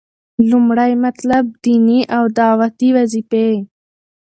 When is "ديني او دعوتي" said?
1.63-2.89